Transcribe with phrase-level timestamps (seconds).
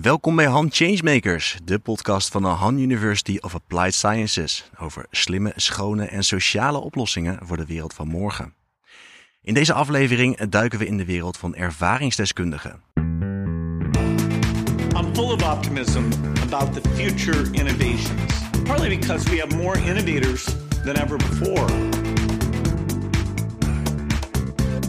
[0.00, 5.52] Welkom bij Han Changemakers, de podcast van de Han University of Applied Sciences over slimme,
[5.56, 8.54] schone en sociale oplossingen voor de wereld van morgen.
[9.42, 12.82] In deze aflevering duiken we in de wereld van ervaringsdeskundigen.
[14.94, 16.04] I'm full of optimism
[16.42, 20.44] about the future innovations, partly because we have more innovators
[20.84, 21.72] than ever before.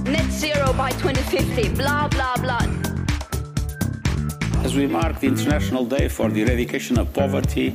[0.04, 2.93] net zero by 2050, blah, blah, blah.
[4.74, 7.74] As we mark the International Day for the Eradication of Poverty,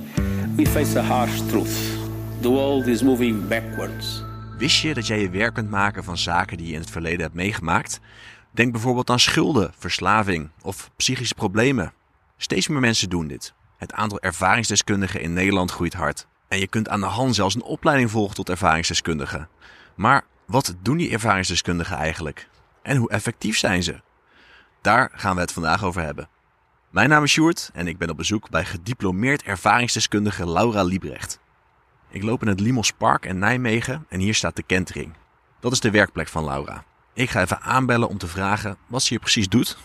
[0.56, 1.98] we face a harsh truth.
[2.40, 4.22] The world is moving backwards.
[4.56, 7.20] Wist je dat jij je werk kunt maken van zaken die je in het verleden
[7.20, 8.00] hebt meegemaakt?
[8.50, 11.92] Denk bijvoorbeeld aan schulden, verslaving of psychische problemen.
[12.36, 13.54] Steeds meer mensen doen dit.
[13.76, 16.26] Het aantal ervaringsdeskundigen in Nederland groeit hard.
[16.48, 19.48] En je kunt aan de hand zelfs een opleiding volgen tot ervaringsdeskundige.
[19.94, 22.48] Maar wat doen die ervaringsdeskundigen eigenlijk?
[22.82, 24.00] En hoe effectief zijn ze?
[24.80, 26.28] Daar gaan we het vandaag over hebben.
[26.88, 31.38] Mijn naam is Sjoerd en ik ben op bezoek bij gediplomeerd ervaringsdeskundige Laura Liebrecht.
[32.10, 35.14] Ik loop in het Limos Park in Nijmegen en hier staat de kentering.
[35.60, 36.84] Dat is de werkplek van Laura.
[37.12, 39.78] Ik ga even aanbellen om te vragen wat ze hier precies doet.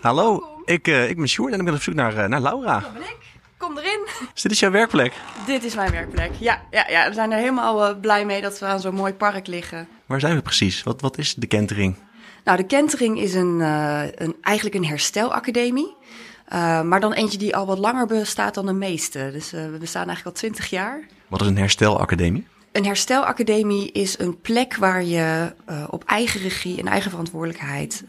[0.00, 2.80] Hallo, ik, uh, ik ben Sjoerd en ik ben op zoek naar, uh, naar Laura.
[2.80, 3.16] Dat ben ik.
[3.56, 4.06] Kom erin.
[4.32, 5.12] Dus dit is jouw werkplek?
[5.46, 6.32] Dit is mijn werkplek.
[6.38, 7.08] Ja, ja, ja.
[7.08, 9.88] we zijn er helemaal uh, blij mee dat we aan zo'n mooi park liggen.
[10.06, 10.82] Waar zijn we precies?
[10.82, 11.96] Wat, wat is de kentering?
[12.44, 15.96] Nou, de kentering is een, een, eigenlijk een herstelacademie.
[16.52, 19.30] Uh, maar dan eentje die al wat langer bestaat dan de meeste.
[19.32, 21.06] Dus uh, we bestaan eigenlijk al twintig jaar.
[21.28, 22.46] Wat is een herstelacademie?
[22.72, 25.54] Een herstelacademie is een plek waar je
[25.90, 28.04] op eigen regie en eigen verantwoordelijkheid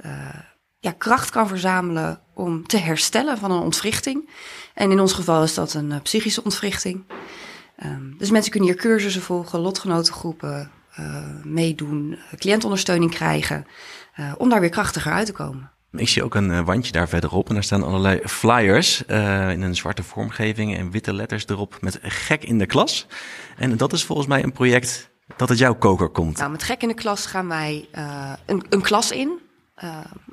[0.79, 4.29] ja, kracht kan verzamelen om te herstellen van een ontwrichting.
[4.73, 7.03] En in ons geval is dat een psychische ontwrichting.
[7.83, 10.71] Um, dus mensen kunnen hier cursussen volgen, lotgenotengroepen
[11.43, 13.65] meedoen, cliëntondersteuning krijgen,
[14.37, 15.69] om daar weer krachtiger uit te komen.
[15.91, 19.75] Ik zie ook een wandje daar verderop en daar staan allerlei flyers uh, in een
[19.75, 23.07] zwarte vormgeving en witte letters erop met gek in de klas.
[23.57, 26.37] En dat is volgens mij een project dat uit jouw koker komt.
[26.37, 29.39] Nou, met gek in de klas gaan wij uh, een, een, klas in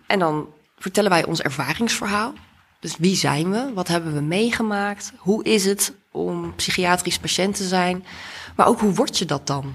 [0.07, 0.47] en dan
[0.79, 2.33] vertellen wij ons ervaringsverhaal.
[2.81, 3.71] Dus wie zijn we?
[3.75, 5.13] Wat hebben we meegemaakt?
[5.17, 8.05] Hoe is het om psychiatrisch patiënt te zijn?
[8.57, 9.75] Maar ook hoe word je dat dan?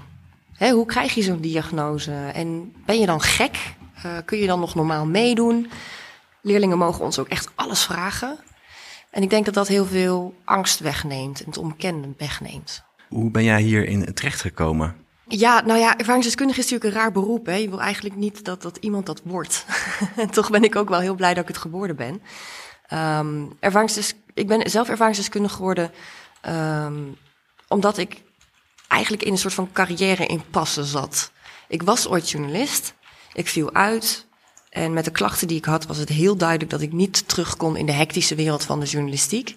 [0.58, 2.12] Hè, hoe krijg je zo'n diagnose?
[2.12, 3.74] En ben je dan gek?
[4.06, 5.70] Uh, kun je dan nog normaal meedoen?
[6.40, 8.38] Leerlingen mogen ons ook echt alles vragen.
[9.10, 12.82] En ik denk dat dat heel veel angst wegneemt en het onbekende wegneemt.
[13.08, 14.96] Hoe ben jij hierin terechtgekomen?
[15.28, 17.46] Ja, nou ja, ervaringsdeskundige is natuurlijk een raar beroep.
[17.46, 17.54] Hè?
[17.54, 19.66] Je wil eigenlijk niet dat, dat iemand dat wordt.
[20.16, 22.22] en toch ben ik ook wel heel blij dat ik het geworden ben.
[22.92, 25.90] Um, ervaringsdes ik ben zelf ervaringsdeskundige geworden
[26.48, 27.16] um,
[27.68, 28.22] omdat ik
[28.88, 31.32] eigenlijk in een soort van carrière impasse zat.
[31.68, 32.94] Ik was ooit journalist.
[33.32, 34.26] Ik viel uit.
[34.70, 37.56] En met de klachten die ik had, was het heel duidelijk dat ik niet terug
[37.56, 39.56] kon in de hectische wereld van de journalistiek.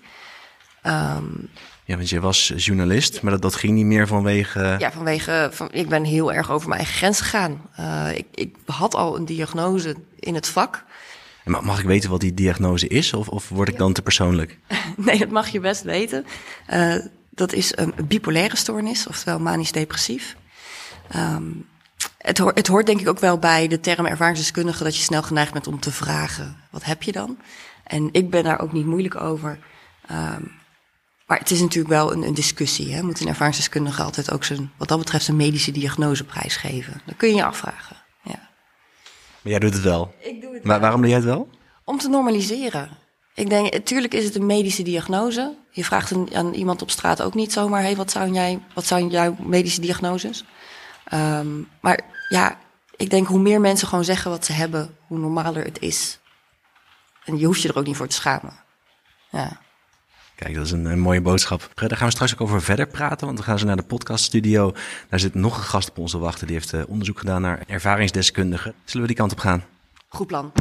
[0.84, 1.50] Um,
[1.86, 4.76] ja, want je was journalist, maar dat, dat ging niet meer vanwege.
[4.80, 5.50] Ja, vanwege.
[5.52, 7.62] Van, ik ben heel erg over mijn eigen grens gegaan.
[7.80, 10.84] Uh, ik, ik had al een diagnose in het vak.
[11.44, 14.58] En mag ik weten wat die diagnose is, of, of word ik dan te persoonlijk?
[14.98, 16.26] nee, dat mag je best weten.
[16.74, 16.96] Uh,
[17.32, 20.36] dat is een bipolaire stoornis, oftewel manisch-depressief.
[21.16, 21.70] Um,
[22.18, 25.24] het, hoort, het hoort denk ik ook wel bij de term ervaringsdeskundige dat je snel
[25.24, 27.38] geneigd bent om te vragen: wat heb je dan?
[27.84, 29.60] En ik ben daar ook niet moeilijk over.
[30.12, 30.60] Um,
[31.32, 32.94] maar het is natuurlijk wel een, een discussie.
[32.94, 33.02] Hè?
[33.02, 37.02] Moet een ervaringsdeskundige altijd ook zijn, wat dat betreft, een medische diagnose prijsgeven?
[37.06, 37.96] Dat kun je je afvragen.
[38.24, 38.50] Ja.
[39.42, 40.14] Maar jij doet het wel.
[40.20, 40.80] Ik doe het maar wel.
[40.80, 41.50] waarom doe jij het wel?
[41.84, 42.90] Om te normaliseren.
[43.36, 45.56] Ik denk, natuurlijk is het een medische diagnose.
[45.72, 48.86] Je vraagt een, aan iemand op straat ook niet zomaar: hey, wat, zou jij, wat
[48.86, 50.46] zijn jouw medische diagnoses?
[51.14, 52.00] Um, maar
[52.30, 52.58] ja,
[52.96, 56.20] ik denk hoe meer mensen gewoon zeggen wat ze hebben, hoe normaler het is.
[57.26, 58.54] En je hoeft je er ook niet voor te schamen.
[59.30, 59.60] Ja.
[60.36, 61.72] Kijk, dat is een, een, mooie boodschap.
[61.76, 64.74] Daar gaan we straks ook over verder praten, want we gaan zo naar de podcaststudio.
[65.10, 68.74] Daar zit nog een gast op onze wachten, die heeft uh, onderzoek gedaan naar ervaringsdeskundigen.
[68.84, 69.64] Zullen we die kant op gaan?
[70.08, 70.52] Goed plan.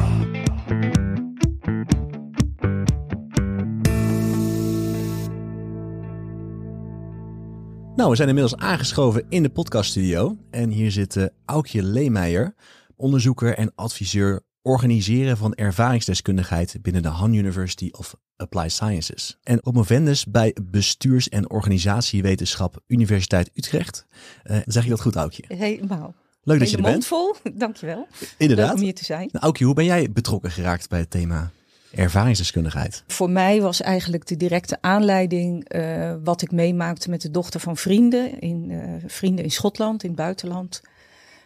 [8.01, 10.37] Nou, we zijn inmiddels aangeschoven in de podcaststudio.
[10.49, 12.55] En hier zit uh, Aukje Leemeijer,
[12.95, 19.37] onderzoeker en adviseur organiseren van ervaringsdeskundigheid binnen de Han University of Applied Sciences.
[19.43, 24.05] En op Movendus bij bestuurs- en organisatiewetenschap Universiteit Utrecht.
[24.43, 25.43] Uh, zeg je dat goed, Aukje?
[25.47, 26.13] Helemaal.
[26.43, 27.05] Leuk dat je er bent.
[27.05, 28.07] vol, dankjewel.
[28.37, 28.67] Inderdaad.
[28.67, 29.29] Leuk om hier te zijn.
[29.31, 31.51] Nou, Aukje, hoe ben jij betrokken geraakt bij het thema
[31.95, 33.03] ervaringsdeskundigheid?
[33.07, 37.77] Voor mij was eigenlijk de directe aanleiding uh, wat ik meemaakte met de dochter van
[37.77, 38.39] vrienden.
[38.39, 40.81] In, uh, vrienden in Schotland, in het buitenland.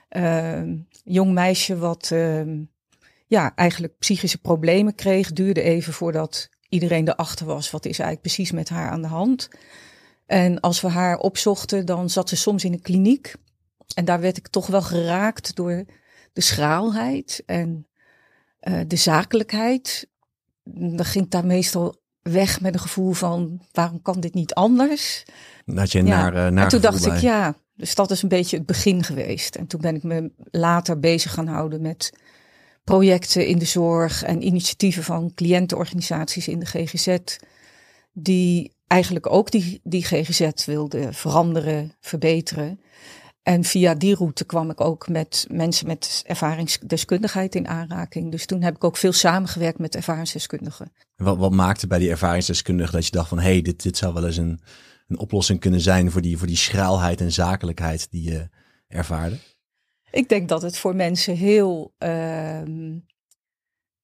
[0.10, 0.62] Uh,
[1.04, 2.14] jong meisje wat
[3.28, 5.34] ja, eigenlijk psychische problemen kreeg.
[5.34, 9.50] Duurde even voordat iedereen erachter was wat is eigenlijk precies met haar aan de hand.
[10.26, 13.34] En als we haar opzochten, dan zat ze soms in een kliniek.
[13.96, 15.86] En daar werd ik toch wel geraakt door
[16.34, 17.88] de schraalheid en
[18.62, 20.10] uh, de zakelijkheid.
[20.74, 25.24] Dan ging ik daar meestal weg met een gevoel van waarom kan dit niet anders?
[25.66, 28.58] Dat je naar, uh, naar en toen dacht ik ja, dus dat is een beetje
[28.58, 29.56] het begin geweest.
[29.56, 32.14] En toen ben ik me later bezig gaan houden met
[32.84, 37.18] projecten in de zorg en initiatieven van cliëntenorganisaties in de GGZ.
[38.14, 42.80] Die eigenlijk ook die, die GGZ wilden veranderen, verbeteren.
[43.46, 48.32] En via die route kwam ik ook met mensen met ervaringsdeskundigheid in aanraking.
[48.32, 50.92] Dus toen heb ik ook veel samengewerkt met ervaringsdeskundigen.
[51.16, 54.14] Wat, wat maakte bij die ervaringsdeskundigen dat je dacht van hé, hey, dit, dit zou
[54.14, 54.60] wel eens een,
[55.08, 58.50] een oplossing kunnen zijn voor die, voor die schraalheid en zakelijkheid die je
[58.88, 59.38] ervaarde?
[60.12, 62.62] Ik denk dat het voor mensen heel, uh,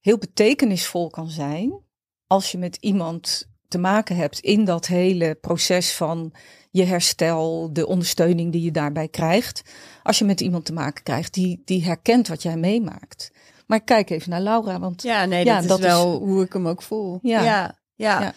[0.00, 1.80] heel betekenisvol kan zijn
[2.26, 6.32] als je met iemand te maken hebt in dat hele proces van
[6.72, 9.62] je herstel, de ondersteuning die je daarbij krijgt.
[10.02, 13.30] Als je met iemand te maken krijgt die, die herkent wat jij meemaakt.
[13.66, 16.82] Maar kijk even naar Laura, want ja, nee, dat, is wel hoe ik hem ook
[16.82, 17.18] voel.
[17.22, 18.34] Ja, ja, ja.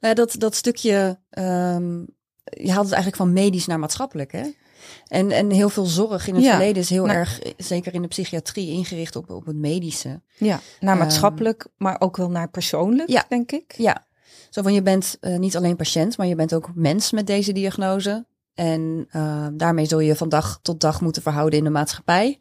[0.00, 2.06] Nou, dat, dat stukje, um,
[2.44, 4.50] je haalt het eigenlijk van medisch naar maatschappelijk, hè?
[5.06, 8.70] En, en heel veel zorg in het verleden is heel erg, zeker in de psychiatrie,
[8.70, 10.20] ingericht op, op het medische.
[10.36, 13.74] Ja, naar ehm, maatschappelijk, maar ook wel naar persoonlijk, ja, denk ik.
[13.76, 14.05] Ja,
[14.56, 17.52] zo van je bent uh, niet alleen patiënt, maar je bent ook mens met deze
[17.52, 18.26] diagnose.
[18.54, 22.38] En uh, daarmee zul je van dag tot dag moeten verhouden in de maatschappij.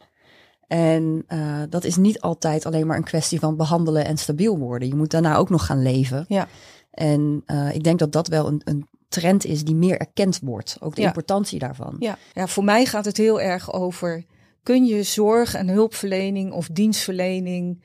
[0.68, 4.88] En uh, dat is niet altijd alleen maar een kwestie van behandelen en stabiel worden.
[4.88, 6.26] Je moet daarna ook nog gaan leven.
[6.28, 6.48] Ja.
[6.92, 10.78] En ik denk dat dat wel een, een trend is die meer erkend wordt.
[10.80, 11.96] Ook de importantie daarvan.
[12.00, 12.18] Ja.
[12.34, 14.26] ja, voor mij gaat het heel erg over:
[14.64, 17.84] kun je zorg en hulpverlening of dienstverlening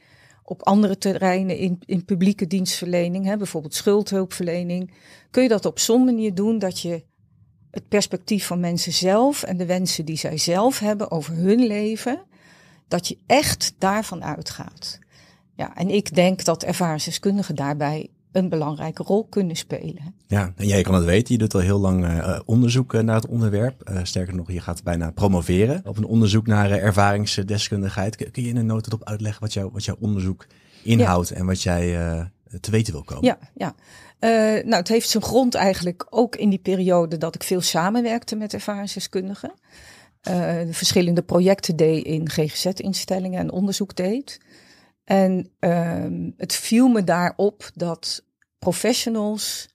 [0.51, 4.91] op andere terreinen in, in publieke dienstverlening, hè, bijvoorbeeld schuldhulpverlening,
[5.31, 7.05] kun je dat op zo'n manier doen dat je
[7.71, 12.23] het perspectief van mensen zelf en de wensen die zij zelf hebben over hun leven,
[12.89, 14.99] dat je echt daarvan uitgaat.
[15.57, 20.15] Ja, en ik denk dat ervaringsdeskundigen daarbij een belangrijke rol kunnen spelen.
[20.27, 21.35] Ja, en jij kan het weten.
[21.35, 23.91] Je doet al heel lang uh, onderzoek naar het onderwerp.
[23.91, 28.17] Uh, sterker nog, je gaat bijna promoveren op een onderzoek naar uh, ervaringsdeskundigheid.
[28.17, 30.47] Kun je in een notendop uitleggen wat, jou, wat jouw onderzoek
[30.83, 31.93] inhoudt en wat jij
[32.61, 33.25] te weten wil komen?
[33.25, 33.75] Ja, ja.
[34.63, 38.55] nou, het heeft zijn grond eigenlijk ook in die periode dat ik veel samenwerkte met
[38.55, 39.53] ervaringsdeskundigen.
[40.71, 44.41] verschillende projecten deed in GGZ-instellingen en onderzoek deed.
[45.11, 48.25] En um, het viel me daarop dat
[48.59, 49.69] professionals,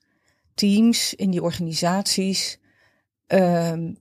[0.54, 2.60] teams in die organisaties
[3.28, 4.00] um,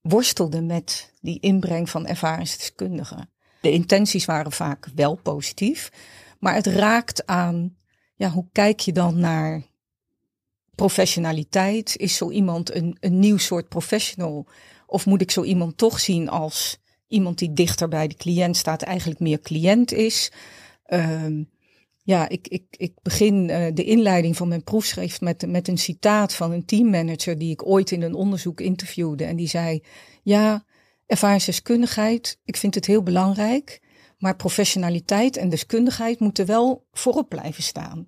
[0.00, 3.30] worstelden met die inbreng van ervaringsdeskundigen.
[3.60, 5.92] De intenties waren vaak wel positief,
[6.38, 7.76] maar het raakt aan,
[8.14, 9.62] ja, hoe kijk je dan naar
[10.74, 11.96] professionaliteit?
[11.96, 14.46] Is zo iemand een, een nieuw soort professional?
[14.86, 16.78] Of moet ik zo iemand toch zien als
[17.08, 20.32] iemand die dichter bij de cliënt staat, eigenlijk meer cliënt is?
[20.88, 21.50] Um,
[22.06, 26.34] ja, ik, ik, ik begin uh, de inleiding van mijn proefschrift met, met een citaat
[26.34, 29.24] van een teammanager die ik ooit in een onderzoek interviewde.
[29.24, 29.82] En die zei:
[30.22, 30.64] Ja,
[31.06, 33.80] ervaringsdeskundigheid, ik vind het heel belangrijk,
[34.18, 38.06] maar professionaliteit en deskundigheid moeten wel voorop blijven staan.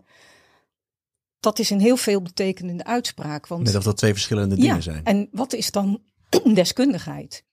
[1.40, 3.46] Dat is een heel veelbetekenende uitspraak.
[3.46, 5.04] Want, Net of dat twee verschillende dingen ja, zijn.
[5.04, 6.02] En wat is dan
[6.54, 7.44] deskundigheid?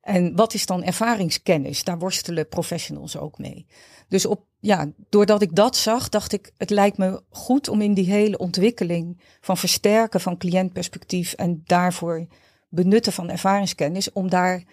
[0.00, 1.84] En wat is dan ervaringskennis?
[1.84, 3.66] Daar worstelen professionals ook mee.
[4.08, 7.94] Dus op, ja, doordat ik dat zag, dacht ik, het lijkt me goed om in
[7.94, 12.26] die hele ontwikkeling van versterken van cliëntperspectief en daarvoor
[12.68, 14.64] benutten van ervaringskennis, om daar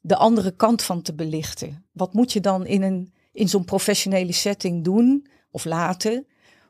[0.00, 1.84] de andere kant van te belichten.
[1.92, 6.26] Wat moet je dan in, een, in zo'n professionele setting doen of laten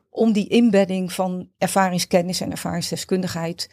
[0.09, 3.69] om die inbedding van ervaringskennis en ervaringsdeskundigheid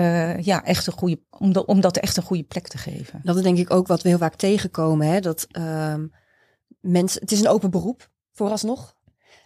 [0.00, 3.20] uh, ja, echt een goede, om, om dat echt een goede plek te geven.
[3.22, 5.06] Dat is denk ik ook wat we heel vaak tegenkomen.
[5.06, 5.20] Hè?
[5.20, 5.94] Dat uh,
[6.80, 8.96] mensen, het is een open beroep, vooralsnog.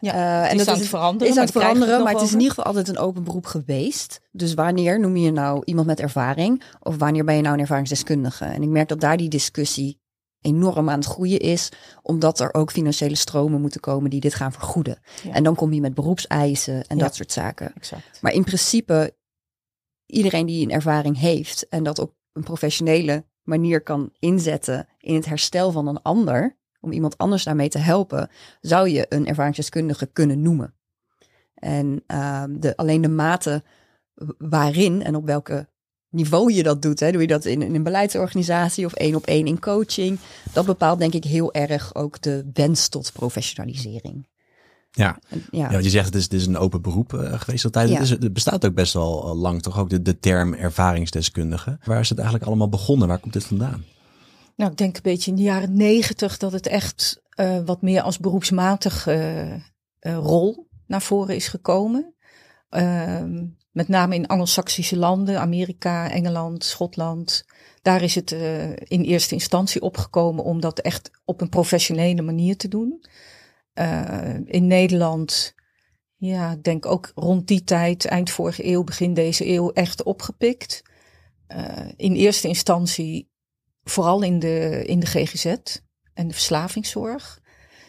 [0.00, 1.32] Ja, uh, en dat is aan het veranderen.
[1.32, 4.20] Is aan het veranderen, maar het is in ieder geval altijd een open beroep geweest.
[4.30, 6.62] Dus wanneer noem je nou iemand met ervaring?
[6.80, 8.44] Of wanneer ben je nou een ervaringsdeskundige?
[8.44, 10.00] En ik merk dat daar die discussie
[10.40, 11.68] enorm aan het groeien is,
[12.02, 14.98] omdat er ook financiële stromen moeten komen die dit gaan vergoeden.
[15.22, 15.32] Ja.
[15.32, 17.72] En dan kom je met beroepseisen en ja, dat soort zaken.
[17.74, 18.18] Exact.
[18.20, 19.14] Maar in principe
[20.12, 25.26] iedereen die een ervaring heeft en dat op een professionele manier kan inzetten in het
[25.26, 30.42] herstel van een ander, om iemand anders daarmee te helpen, zou je een ervaringsdeskundige kunnen
[30.42, 30.74] noemen.
[31.54, 33.62] En uh, de, alleen de mate
[34.38, 35.68] waarin en op welke
[36.08, 37.00] niveau je dat doet.
[37.00, 37.12] Hè.
[37.12, 40.18] Doe je dat in, in een beleidsorganisatie of één op één in coaching?
[40.52, 44.26] Dat bepaalt denk ik heel erg ook de wens tot professionalisering.
[44.94, 45.18] Ja,
[45.50, 45.78] ja.
[45.78, 47.88] je zegt het is, het is een open beroep eh, geweest altijd.
[47.88, 47.94] Ja.
[47.94, 51.78] Het, is, het bestaat ook best wel eh, lang, toch ook de, de term ervaringsdeskundige.
[51.84, 53.08] Waar is het eigenlijk allemaal begonnen?
[53.08, 53.84] Waar komt dit vandaan?
[54.56, 58.02] Nou, ik denk een beetje in de jaren negentig dat het echt eh, wat meer
[58.02, 59.58] als beroepsmatig eh,
[60.00, 62.14] rol naar voren is gekomen.
[62.68, 67.44] Ehm, met name in Anglo-Saxische landen, Amerika, Engeland, Schotland.
[67.82, 68.30] Daar is het
[68.84, 73.04] in eerste instantie opgekomen om dat echt op een professionele manier te doen.
[73.72, 75.54] Eh, in Nederland,
[76.16, 80.82] ja, ik denk ook rond die tijd, eind vorige eeuw, begin deze eeuw, echt opgepikt.
[81.46, 83.30] Eh, in eerste instantie
[83.84, 85.46] vooral in de, in de GGZ
[86.14, 87.40] en de verslavingszorg.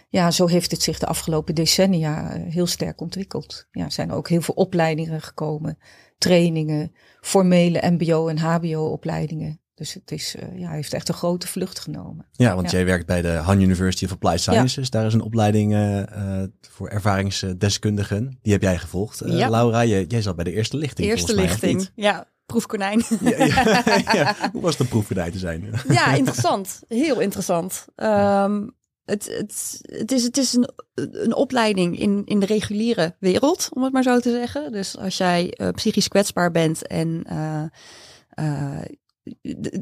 [0.10, 3.68] Ja, zo heeft het zich de afgelopen decennia eh, heel sterk ontwikkeld.
[3.72, 5.78] Ja, er zijn ook heel veel opleidingen gekomen,
[6.18, 9.62] trainingen, formele MBO- en HBO-opleidingen.
[9.76, 12.26] Dus het is, eh, ja, heeft echt een grote vlucht genomen.
[12.32, 12.78] Ja, want Ja.
[12.78, 14.90] jij werkt bij de Han University of Applied Sciences.
[14.90, 18.38] Daar is een opleiding eh, eh, voor ervaringsdeskundigen.
[18.42, 19.22] Die heb jij gevolgd.
[19.26, 19.50] Ja.
[19.50, 21.90] Laura, jij, jij zat bij de eerste lichting Eerste mij, lichting.
[21.96, 23.04] Ja, proefkonijn.
[24.54, 25.74] Hoe was het om proefverdij te zijn?
[25.88, 26.82] ja, interessant.
[26.88, 27.86] Heel interessant.
[27.96, 28.68] Ehm,
[29.06, 33.84] het, het, het is, het is een, een opleiding in, in de reguliere wereld, om
[33.84, 34.72] het maar zo te zeggen.
[34.72, 37.24] Dus als jij psychisch kwetsbaar bent en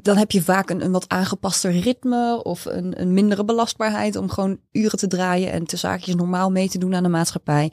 [0.01, 4.29] dan heb je vaak een, een wat aangepaster ritme of een, een mindere belastbaarheid om
[4.29, 7.71] gewoon uren te draaien en te zaakjes normaal mee te doen aan de maatschappij.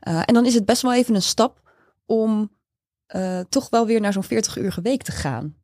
[0.00, 1.60] Eh, en dan is het best wel even een stap
[2.06, 2.56] om
[3.06, 5.56] eh, toch wel weer naar zo'n 40 uur week te gaan.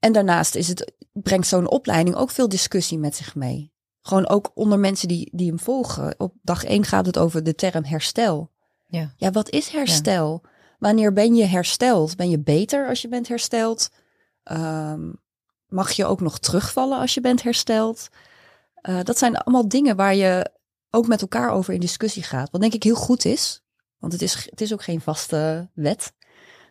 [0.00, 3.72] En daarnaast is het, brengt zo'n opleiding ook veel discussie met zich mee.
[4.00, 6.14] Gewoon ook onder mensen die, die hem volgen.
[6.18, 8.50] Op dag één gaat het over de term herstel.
[8.86, 9.12] Ja.
[9.16, 10.42] Ja, wat is herstel?
[10.78, 12.16] Wanneer ben je hersteld?
[12.16, 13.90] Ben je beter als je bent hersteld?
[14.42, 15.10] Ehm,
[15.68, 18.08] mag je ook nog terugvallen als je bent hersteld?
[18.74, 20.50] Eh, dat zijn allemaal dingen waar je
[20.90, 22.50] ook met elkaar over in discussie gaat.
[22.50, 23.62] Wat denk ik heel goed is.
[23.98, 26.12] Want het is, het is ook geen vaste wet.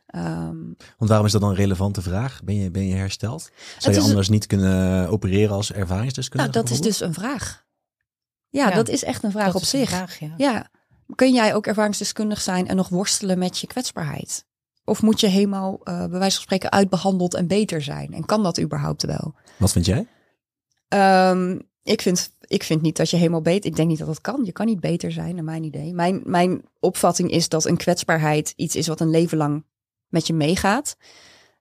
[0.06, 0.64] Ehm,
[0.98, 2.44] Want waarom is dat dan een relevante vraag?
[2.44, 3.50] Ben je, ben je hersteld?
[3.78, 6.52] Zou je anders niet kunnen opereren als ervaringsdeskundige?
[6.52, 7.66] nou, dat is dus een vraag.
[8.50, 9.90] Ja, Ja, dat is echt een vraag Dat op is een zich.
[9.90, 10.34] vraag, ja.
[10.38, 10.70] Ja.
[11.16, 14.46] Kun jij ook ervaringsdeskundig zijn en nog worstelen met je kwetsbaarheid?
[14.92, 18.14] Of moet je helemaal, eh bij wijze van spreken, uitbehandeld en beter zijn?
[18.14, 19.34] En kan dat überhaupt wel?
[19.58, 20.08] Wat vind jij?
[20.88, 23.70] Ehm, ik, vind, ik vind niet dat je helemaal beter...
[23.70, 24.42] Ik denk niet dat dat kan.
[24.44, 25.94] Je kan niet beter zijn, naar mijn idee.
[25.94, 29.66] Mijn, mijn opvatting is dat een kwetsbaarheid iets is wat een leven lang
[30.08, 30.98] met je meegaat.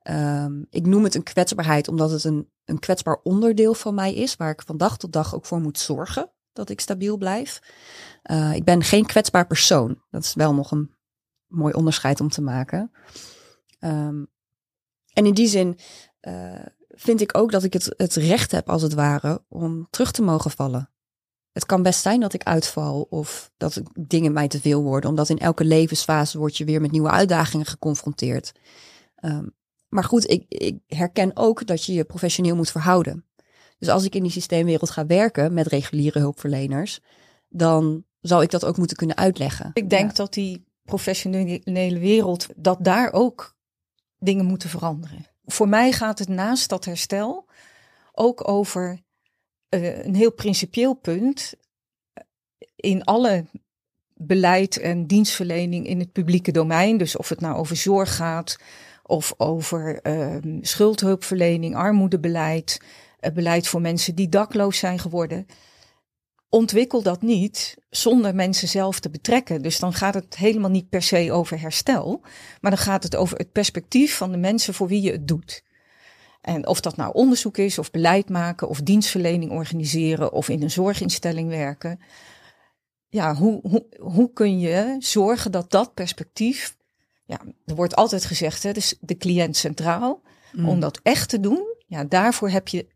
[0.02, 4.36] Ehm, ik noem het een kwetsbaarheid omdat het een, een kwetsbaar onderdeel van mij is...
[4.36, 7.62] waar ik van dag tot dag ook voor moet zorgen dat ik stabiel blijf.
[8.22, 10.02] Eh, ik ben geen kwetsbaar persoon.
[10.10, 10.90] Dat is wel nog een
[11.50, 12.90] mooi onderscheid om te maken.
[13.78, 14.24] Ehm,
[15.12, 15.78] en in die zin
[16.20, 20.10] eh, vind ik ook dat ik het, het recht heb, als het ware, om terug
[20.10, 20.90] te mogen vallen.
[21.52, 25.28] Het kan best zijn dat ik uitval of dat dingen mij te veel worden, omdat
[25.28, 28.52] in elke levensfase word je weer met nieuwe uitdagingen geconfronteerd.
[29.16, 29.46] Ehm,
[29.88, 33.24] maar goed, ik, ik herken ook dat je je professioneel moet verhouden.
[33.78, 37.00] Dus als ik in die systeemwereld ga werken met reguliere hulpverleners,
[37.48, 39.70] dan zou ik dat ook moeten kunnen uitleggen.
[39.72, 40.16] Ik denk Ja.
[40.16, 43.56] dat die professionele wereld, dat daar ook
[44.18, 45.26] dingen moeten veranderen.
[45.44, 47.46] Voor mij gaat het naast dat herstel
[48.12, 49.00] ook over
[49.68, 51.54] eh, een heel principieel punt.
[52.76, 53.44] In alle
[54.14, 58.58] beleid en dienstverlening in het publieke domein, dus of het nou over zorg gaat
[59.02, 62.80] of over ehm, schuldhulpverlening, armoedebeleid,
[63.18, 65.46] eh, beleid voor mensen die dakloos zijn geworden
[66.50, 69.62] ontwikkel dat niet zonder mensen zelf te betrekken.
[69.62, 72.20] Dus dan gaat het helemaal niet per se over herstel,
[72.60, 75.62] maar dan gaat het over het perspectief van de mensen voor wie je het doet.
[76.40, 80.70] En of dat nou onderzoek is, of beleid maken, of dienstverlening organiseren, of in een
[80.70, 82.00] zorginstelling werken.
[83.08, 86.76] Ja, hoe, hoe, hoe kun je zorgen dat dat perspectief.
[87.24, 90.22] Ja, er wordt altijd gezegd, hè, dus de cliënt centraal.
[90.64, 92.86] Om dat echt te doen, ja, daarvoor heb je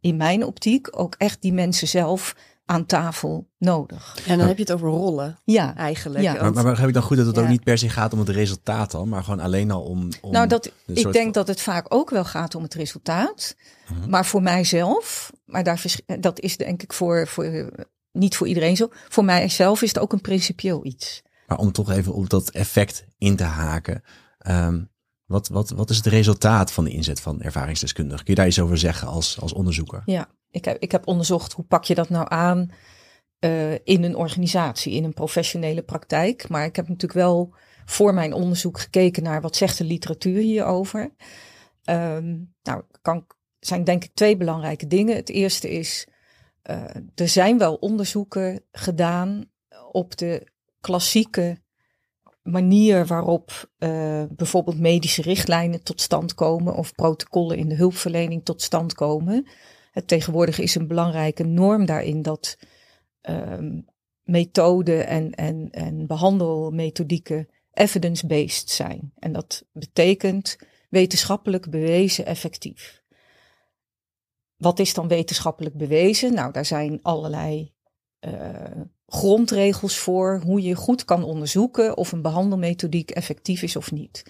[0.00, 4.16] in mijn optiek ook echt die mensen zelf aan tafel nodig.
[4.26, 6.24] En dan heb je het over rollen, Ja, eigenlijk.
[6.24, 6.32] Ja.
[6.32, 8.18] Maar, Want- maar begrijp ik dan goed dat het ook niet per se gaat om
[8.18, 10.08] het resultaat dan, maar gewoon alleen al om...
[10.20, 12.74] om nou dat, ik soort denk van- dat het vaak ook wel gaat om het
[12.74, 13.56] resultaat.
[13.88, 14.10] Mhm.
[14.10, 17.70] Maar voor mijzelf, maar daar, vers- dat is denk ik voor, voor,
[18.12, 18.88] niet voor iedereen zo.
[19.08, 21.22] Voor mijzelf is het ook een principieel iets.
[21.46, 24.02] Maar om toch even op dat effect in te haken.
[24.38, 24.82] ehm,
[25.26, 28.24] wat, wat, wat is het resultaat van de inzet van ervaringsdeskundigen?
[28.24, 30.02] Kun je daar iets over zeggen als, als onderzoeker?
[30.04, 32.70] Ja, ik heb, ik heb onderzocht hoe pak je dat nou aan
[33.38, 36.48] eh, in een organisatie, in een professionele praktijk.
[36.48, 37.54] Maar ik heb natuurlijk wel
[37.84, 41.14] voor mijn onderzoek gekeken naar wat zegt de literatuur hierover.
[41.84, 43.26] Ehm, nou, kan,
[43.58, 45.16] zijn denk ik twee belangrijke dingen.
[45.16, 46.06] Het eerste is,
[46.70, 49.44] uh, er zijn wel onderzoeken gedaan
[49.92, 50.46] op de
[50.80, 51.62] klassieke
[52.44, 58.62] manier waarop uh, bijvoorbeeld medische richtlijnen tot stand komen of protocollen in de hulpverlening tot
[58.62, 59.46] stand komen.
[59.90, 62.58] Het tegenwoordig is een belangrijke norm daarin dat
[63.22, 63.84] um,
[64.22, 69.12] methoden en, en, en behandelmethodieken evidence-based zijn.
[69.18, 70.56] En dat betekent
[70.88, 73.02] wetenschappelijk bewezen effectief.
[74.56, 76.34] Wat is dan wetenschappelijk bewezen?
[76.34, 77.73] Nou, daar zijn allerlei
[79.06, 84.22] grondregels voor hoe je goed kan onderzoeken of een behandelmethodiek effectief is of niet.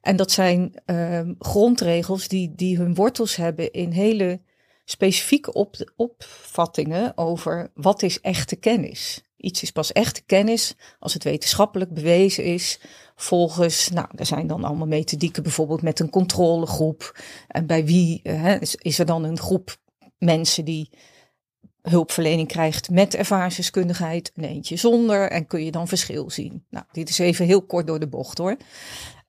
[0.00, 4.40] En dat zijn uh, grondregels die, die hun wortels hebben in hele
[4.84, 9.22] specifieke op, opvattingen over wat is echte kennis.
[9.36, 12.80] Iets is pas echte kennis als het wetenschappelijk bewezen is.
[13.16, 17.20] Volgens, nou, er zijn dan allemaal methodieken, bijvoorbeeld met een controlegroep.
[17.48, 19.76] En bij wie uh, is, is er dan een groep
[20.18, 20.90] mensen die
[21.90, 25.30] hulpverlening krijgt met ervaringsdeskundigheid en eentje zonder.
[25.30, 26.66] En kun je dan verschil zien.
[26.70, 28.56] Nou, dit is even heel kort door de bocht hoor.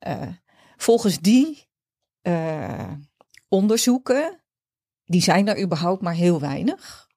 [0.07, 0.21] Uh,
[0.77, 1.67] volgens die
[2.21, 2.91] uh,
[3.47, 4.41] onderzoeken,
[5.05, 7.07] die zijn er überhaupt maar heel weinig.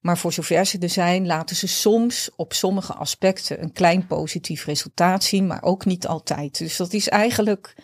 [0.00, 4.64] Maar voor zover ze er zijn, laten ze soms op sommige aspecten een klein positief
[4.64, 6.58] resultaat zien, maar ook niet altijd.
[6.58, 7.74] Dus dat is eigenlijk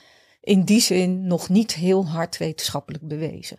[0.40, 3.58] in die zin nog niet heel hard wetenschappelijk bewezen.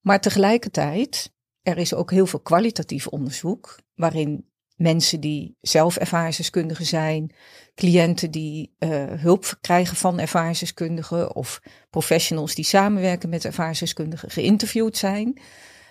[0.00, 1.32] Maar tegelijkertijd,
[1.64, 7.34] er is ook heel veel kwalitatief onderzoek, waarin mensen die zelf ervaringsdeskundigen zijn,
[7.74, 15.40] cliënten die uh, hulp krijgen van ervaringsdeskundigen of professionals die samenwerken met ervaringsdeskundigen geïnterviewd zijn.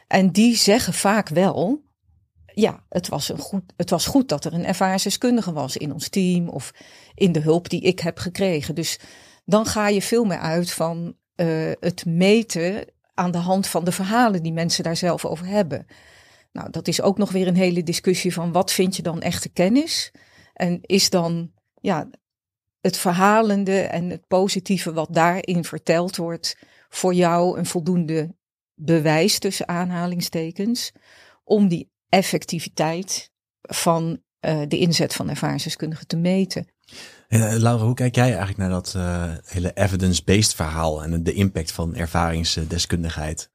[0.07, 1.83] En die zeggen vaak wel,
[2.53, 6.09] ja, het was, een goed, het was goed dat er een ervaringsdeskundige was in ons
[6.09, 6.73] team of
[7.15, 8.75] in de hulp die ik heb gekregen.
[8.75, 8.99] Dus
[9.45, 13.91] dan ga je veel meer uit van uh, het meten aan de hand van de
[13.91, 15.85] verhalen die mensen daar zelf over hebben.
[16.51, 19.49] Nou, dat is ook nog weer een hele discussie van wat vind je dan echte
[19.49, 20.11] kennis?
[20.53, 21.51] En is dan
[21.81, 22.09] ja,
[22.81, 26.57] het verhalende en het positieve wat daarin verteld wordt
[26.89, 28.35] voor jou een voldoende
[28.75, 30.91] bewijs tussen aanhalingstekens
[31.43, 36.72] om die effectiviteit van uh, de inzet van ervaringsdeskundigen te meten.
[37.29, 41.71] Uh, Laura, hoe kijk jij eigenlijk naar dat uh, hele evidence-based verhaal en de impact
[41.71, 43.49] van ervaringsdeskundigheid?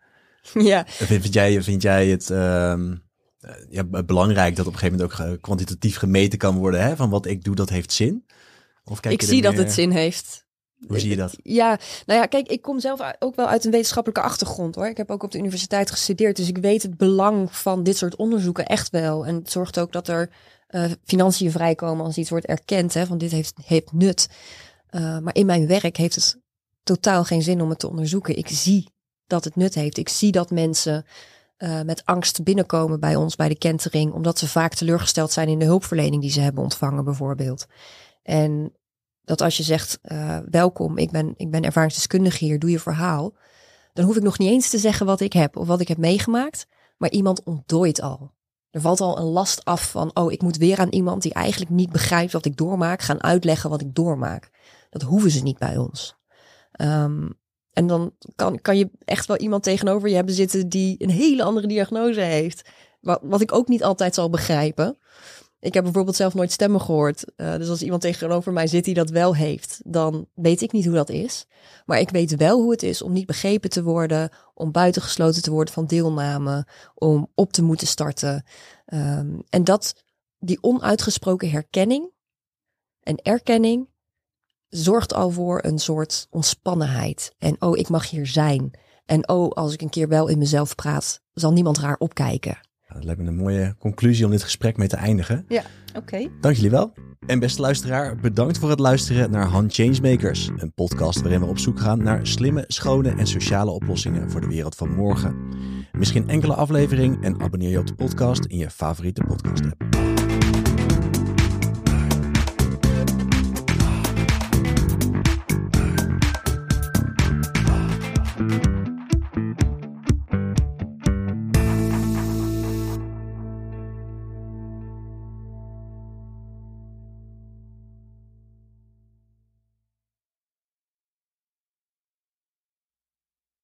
[0.54, 0.84] Ja.
[0.86, 2.74] Vind, jij, vind jij het uh,
[3.70, 6.96] ja, belangrijk dat op een gegeven moment ook kwantitatief gemeten kan worden hè?
[6.96, 8.24] van wat ik doe, dat heeft zin?
[8.84, 10.46] Of kijk ik zie dat het zin heeft.
[10.86, 11.36] Hoe zie je dat?
[11.42, 14.86] Ja, nou ja, kijk, ik kom zelf ook wel uit een wetenschappelijke achtergrond hoor.
[14.86, 18.16] Ik heb ook op de universiteit gestudeerd, dus ik weet het belang van dit soort
[18.16, 19.26] onderzoeken echt wel.
[19.26, 20.30] En het zorgt ook dat er
[20.70, 24.28] uh, financiën vrijkomen als iets wordt erkend, hè, van dit heeft, heeft nut.
[24.90, 26.38] Uh, maar in mijn werk heeft het
[26.82, 28.38] totaal geen zin om het te onderzoeken.
[28.38, 28.92] Ik zie
[29.26, 29.96] dat het nut heeft.
[29.96, 31.04] Ik zie dat mensen
[31.58, 35.58] uh, met angst binnenkomen bij ons, bij de kentering, omdat ze vaak teleurgesteld zijn in
[35.58, 37.66] de hulpverlening die ze hebben ontvangen, bijvoorbeeld.
[38.22, 38.72] En
[39.24, 39.98] dat als je zegt,
[40.50, 43.34] welkom, ik ben, ik ben ervaringsdeskundige hier, doe je verhaal.
[43.92, 45.98] Dan hoef ik nog niet eens te zeggen wat ik heb of wat ik heb
[45.98, 46.66] meegemaakt.
[46.96, 48.32] Maar iemand ontdooit al.
[48.78, 51.70] Er valt al een last af van, oh, ik moet weer aan iemand die eigenlijk
[51.70, 54.50] niet begrijpt wat ik doormaak, gaan uitleggen wat ik doormaak.
[54.90, 56.16] Dat hoeven ze niet bij ons.
[56.80, 57.38] Um,
[57.72, 61.42] en dan kan, kan je echt wel iemand tegenover je hebben zitten die een hele
[61.42, 62.68] andere diagnose heeft.
[63.00, 64.98] Wat, wat ik ook niet altijd zal begrijpen.
[65.60, 67.24] Ik heb bijvoorbeeld zelf nooit stemmen gehoord.
[67.36, 70.84] Uh, dus als iemand tegenover mij zit die dat wel heeft, dan weet ik niet
[70.84, 71.46] hoe dat is.
[71.86, 75.50] Maar ik weet wel hoe het is om niet begrepen te worden, om buitengesloten te
[75.50, 78.44] worden van deelname, om op te moeten starten.
[78.86, 80.04] Um, en dat,
[80.38, 82.10] die onuitgesproken herkenning
[83.00, 83.88] en erkenning,
[84.68, 87.34] zorgt al voor een soort ontspannenheid.
[87.38, 88.70] En oh, ik mag hier zijn.
[89.04, 92.67] En oh, als ik een keer wel in mezelf praat, zal niemand raar opkijken.
[92.94, 95.44] Dat lijkt me een mooie conclusie om dit gesprek mee te eindigen.
[95.48, 95.98] Ja, oké.
[95.98, 96.30] Okay.
[96.40, 96.92] Dank jullie wel.
[97.26, 100.50] En beste luisteraar, bedankt voor het luisteren naar Han Changemakers.
[100.56, 104.46] Een podcast waarin we op zoek gaan naar slimme, schone en sociale oplossingen voor de
[104.46, 105.36] wereld van morgen.
[105.92, 110.07] Misschien enkele aflevering en abonneer je op de podcast in je favoriete podcast app.